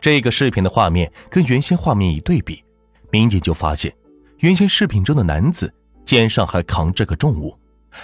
[0.00, 2.64] 这个视频的画面跟原先画面一对比，
[3.10, 3.94] 民警就发现，
[4.38, 5.72] 原先视频中的男子
[6.06, 7.54] 肩上还扛着个重物，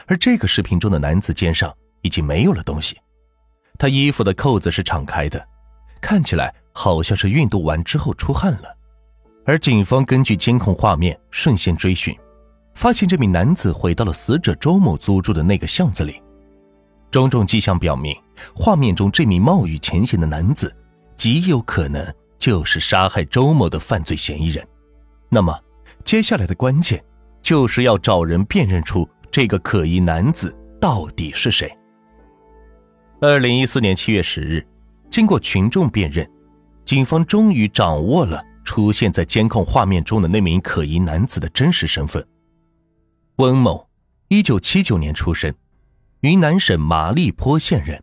[0.06, 2.98] 而这个视频中的男子肩上已经没有了东西，
[3.78, 5.42] 他衣服的扣子是敞开的，
[6.02, 8.76] 看起来好像是运动完之后出汗了。
[9.46, 12.14] 而警方根据监控画面顺线追寻，
[12.74, 16.20] 发现这名男子回到了死者周某租住的那个巷子里，
[17.10, 18.14] 种种迹象表明，
[18.54, 20.70] 画面中这名冒雨前行的男子。
[21.16, 24.66] 极有可能就是杀害周某的犯罪嫌疑人。
[25.28, 25.58] 那么，
[26.04, 27.04] 接下来的关键
[27.42, 31.70] 就是要找人辨认出这个可疑男子到底是谁。
[33.20, 34.66] 二零一四年七月十日，
[35.10, 36.30] 经过群众辨认，
[36.84, 42.24] 警方终于掌握了出现在监控画面中的那名可疑男子的真实身份。
[43.36, 43.88] 温某，
[44.28, 45.52] 一九七九年出生，
[46.20, 48.02] 云南省麻栗坡县人。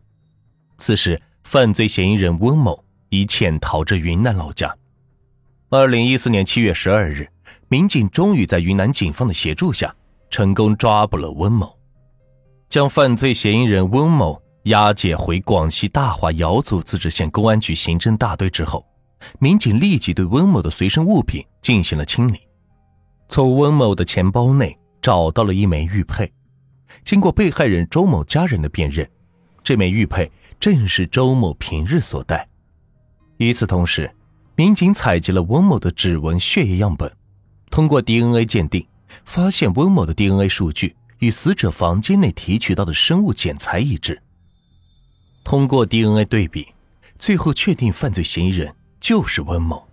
[0.78, 2.83] 此时，犯罪嫌疑人温某。
[3.14, 4.74] 已潜逃至云南老家。
[5.70, 7.28] 二零一四年七月十二日，
[7.68, 9.94] 民警终于在云南警方的协助下，
[10.30, 11.78] 成功抓捕了温某，
[12.68, 18.84] 将犯罪嫌疑人温某押解回广西大华瑶族自治县公安局刑侦大队之后，
[19.38, 22.40] 民警立即对温某的随身物品进行了清理，
[23.28, 26.32] 从温某的钱包内找到了一枚玉佩，
[27.04, 29.08] 经过被害人周某家人的辨认，
[29.62, 32.48] 这枚玉佩正是周某平日所戴。
[33.38, 34.10] 与此同时，
[34.56, 37.12] 民警采集了温某的指纹、血液样本，
[37.70, 38.86] 通过 DNA 鉴定，
[39.24, 44.22] 发现温某的 DNA 数据与死者房间内提取到的生物检材一致。
[45.42, 46.68] 通过 DNA 对比，
[47.18, 49.88] 最后确定犯罪嫌疑人就是温某。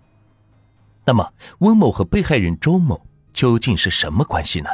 [1.03, 4.69] 那么，温某和被害人周某究竟是什么关系呢？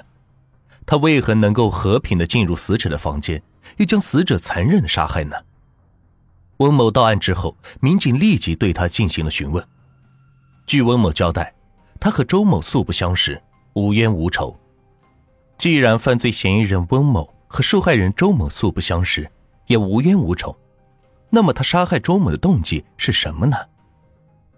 [0.85, 3.41] 他为何能够和平的进入死者的房间，
[3.77, 5.35] 又将死者残忍的杀害呢？
[6.57, 9.63] 温某到案之后，民警立即对他进行了询问。
[10.65, 11.53] 据温某交代，
[11.99, 13.41] 他和周某素不相识，
[13.73, 14.57] 无冤无仇。
[15.57, 19.29] 既然犯罪嫌疑人温某和受害人周某素不相识，
[19.67, 20.57] 也无冤无仇，
[21.29, 23.55] 那么他杀害周某的动机是什么呢？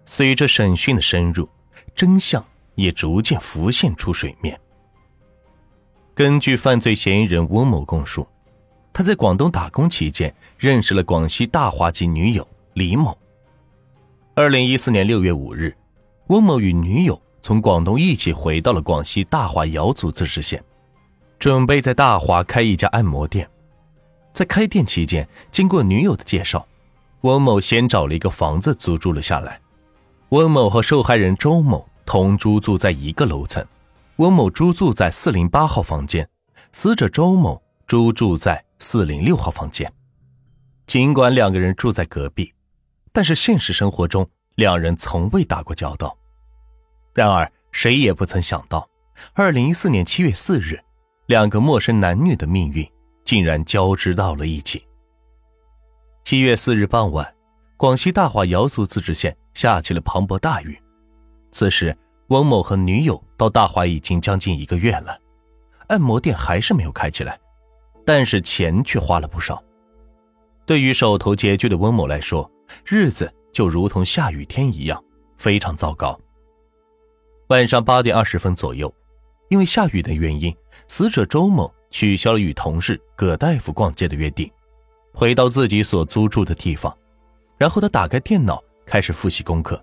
[0.04, 1.48] 随着审讯的深入，
[1.94, 2.42] 真相
[2.74, 4.58] 也逐渐浮现出水面。
[6.14, 8.26] 根据犯罪嫌疑人温某供述。
[8.92, 13.16] 他在广东打工期间认识了广西大华籍女友李某。
[14.34, 15.74] 二零一四年六月五日，
[16.28, 20.62] 温某与女友从广东一起回到了广西大华瑶族自治县，
[21.38, 23.48] 准备在大华开一家按摩店。
[24.32, 26.66] 在开店期间，经过女友的介绍，
[27.22, 29.60] 温某先找了一个房子租住了下来。
[30.30, 33.64] 温某和受害人周某同租住在一个楼层，
[34.16, 36.28] 温某租住在四零八号房间，
[36.72, 38.64] 死者周某租住在。
[38.82, 39.92] 四零六号房间，
[40.86, 42.50] 尽管两个人住在隔壁，
[43.12, 46.16] 但是现实生活中两人从未打过交道。
[47.12, 48.88] 然而，谁也不曾想到，
[49.34, 50.80] 二零一四年七月四日，
[51.26, 52.90] 两个陌生男女的命运
[53.22, 54.82] 竟然交织到了一起。
[56.24, 57.34] 七月四日傍晚，
[57.76, 60.80] 广西大华瑶族自治县下起了磅礴大雨。
[61.52, 61.94] 此时，
[62.28, 65.20] 翁某和女友到大华已经将近一个月了，
[65.88, 67.38] 按摩店还是没有开起来。
[68.04, 69.62] 但是钱却花了不少。
[70.66, 72.48] 对于手头拮据的温某来说，
[72.84, 75.02] 日子就如同下雨天一样，
[75.36, 76.18] 非常糟糕。
[77.48, 78.92] 晚上八点二十分左右，
[79.48, 80.54] 因为下雨的原因，
[80.86, 84.48] 死者周某取消了与同事葛大夫逛街的约定，
[85.12, 86.96] 回到自己所租住的地方。
[87.58, 89.82] 然后他打开电脑，开始复习功课。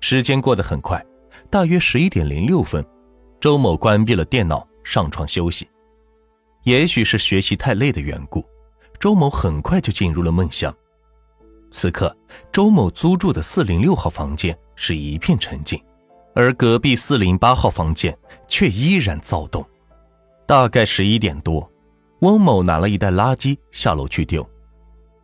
[0.00, 1.04] 时间过得很快，
[1.48, 2.84] 大约十一点零六分，
[3.38, 5.68] 周某关闭了电脑，上床休息。
[6.64, 8.44] 也许是学习太累的缘故，
[8.98, 10.74] 周某很快就进入了梦乡。
[11.70, 12.14] 此刻，
[12.50, 15.80] 周某租住的四零六号房间是一片沉静，
[16.34, 18.16] 而隔壁四零八号房间
[18.48, 19.64] 却依然躁动。
[20.46, 21.70] 大概十一点多，
[22.20, 24.48] 翁某拿了一袋垃圾下楼去丢。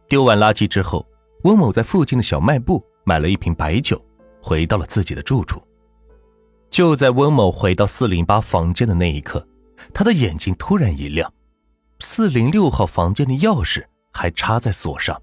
[0.08, 1.06] 丢完垃圾之后，
[1.44, 3.98] 翁某在附近的小卖部买了一瓶白酒，
[4.40, 5.62] 回到了自己的住处。
[6.70, 9.46] 就在翁某回到四零八房间的那一刻。
[9.92, 11.32] 他的眼睛突然一亮，
[12.00, 15.20] 四零六号房间的钥匙还插在锁上。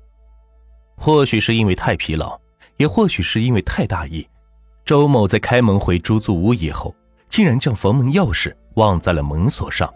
[0.95, 2.39] 或许是因为太疲劳，
[2.77, 4.27] 也或许是因为太大意，
[4.85, 6.95] 周某在开门回出租屋以后，
[7.27, 9.91] 竟然将房门钥匙忘在了门锁上。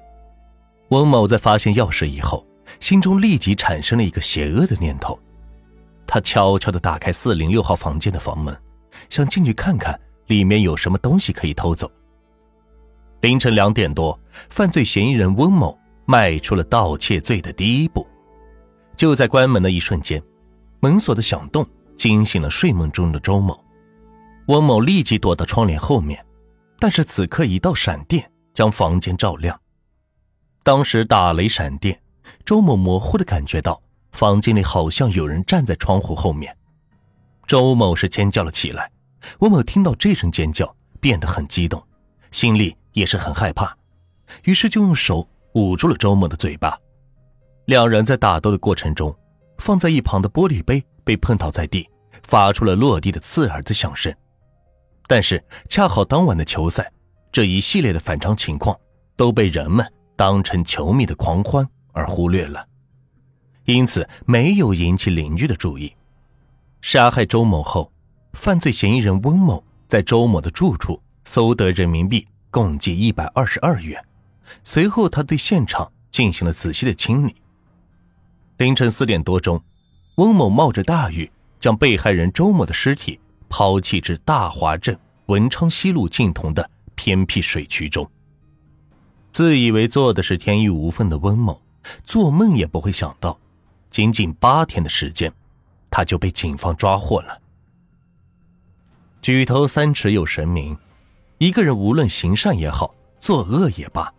[0.89, 2.45] 翁某在发现钥匙以后，
[2.79, 5.19] 心中立即产生了一个邪恶的念头，
[6.07, 8.56] 他悄悄地打开四零六号房间的房门，
[9.09, 11.91] 想进去看看里面有什么东西可以偷走。
[13.25, 14.19] 凌晨两点多，
[14.51, 15.75] 犯罪嫌疑人温某
[16.06, 18.06] 迈出了盗窃罪的第一步。
[18.95, 20.22] 就在关门的一瞬间，
[20.80, 21.66] 门锁的响动
[21.98, 23.60] 惊醒了睡梦中的周某。
[24.45, 26.24] 温某立即躲到窗帘后面，
[26.80, 29.60] 但是此刻一道闪电将房间照亮。
[30.62, 32.00] 当时打雷闪电，
[32.45, 33.81] 周某模糊的感觉到
[34.12, 36.56] 房间里好像有人站在窗户后面。
[37.48, 38.92] 周某是尖叫了起来。
[39.39, 41.83] 温某听到这声尖叫，变得很激动，
[42.30, 43.77] 心里也是很害怕，
[44.44, 46.75] 于是就用手捂住了周某的嘴巴。
[47.65, 49.15] 两人在打斗的过程中，
[49.59, 51.88] 放在一旁的玻璃杯被碰倒在地，
[52.24, 54.12] 发出了落地的刺耳的响声。
[55.07, 56.92] 但是恰好当晚的球赛，
[57.31, 58.75] 这一系列的反常情况
[59.15, 61.63] 都被人们当成球迷的狂欢
[61.94, 62.65] 而忽略了，
[63.65, 65.95] 因此没有引起邻居的注意。
[66.81, 67.91] 杀害周某后。
[68.36, 74.02] 犯罪嫌疑人温某在周某的住处搜得人民币共计一百二十二元，
[74.63, 77.36] 随后他对现场进行了仔细的清理。
[78.56, 79.62] 凌晨四点多钟，
[80.16, 81.30] 温某冒着大雨
[81.60, 83.19] 将被害人周某的尸体
[83.50, 88.10] 抛弃至大华镇文昌西路尽头的偏僻水渠中。
[89.34, 91.62] 自以为做的是天衣无缝的温某，
[92.06, 93.38] 做梦也不会想到，
[93.90, 95.30] 仅仅八天的时间，
[95.90, 97.42] 他就被警方抓获了。
[99.22, 100.78] 举头三尺有神明，
[101.38, 104.12] 一个人无论行善也好，作恶也罢，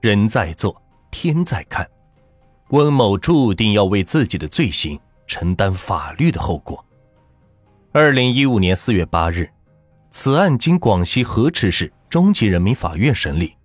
[0.00, 0.80] 人在做，
[1.10, 1.88] 天在看。
[2.68, 6.84] 温某注定要为自己的罪行承担法律的后果。
[7.92, 9.50] 二零一五年四月八日，
[10.10, 13.56] 此案经广西河池市中级人民法院审理，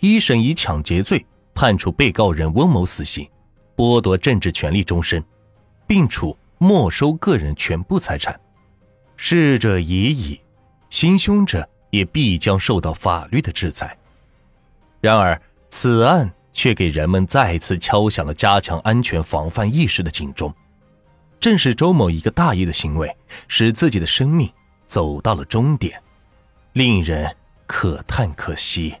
[0.00, 1.24] 一审以抢劫罪
[1.54, 3.26] 判处被告人温某死刑，
[3.76, 5.24] 剥夺政治权利终身，
[5.86, 8.38] 并处没收个人全部财产。
[9.16, 10.40] 逝者已矣，
[10.90, 13.96] 行凶者也必将受到法律的制裁。
[15.00, 20.54] 然而，此案却给人们再次敲响了加强安全防范意识的警钟。
[21.38, 23.16] 正是周某一个大意的行为，
[23.48, 24.50] 使自己的生命
[24.84, 26.02] 走到了终点，
[26.74, 27.34] 令人
[27.66, 28.94] 可叹可惜。